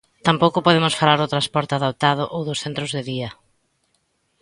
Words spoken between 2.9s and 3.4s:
de día.